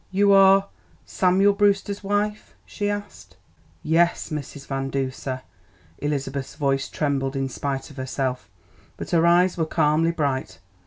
[0.09, 0.67] "You are
[1.05, 3.37] Samuel Brewster's wife?" she asked.
[3.83, 4.65] "Yes, Mrs.
[4.65, 5.43] Van Duser."
[5.99, 8.49] Elizabeth's voice trembled in spite of herself,
[8.97, 10.57] but her eyes were calmly bright.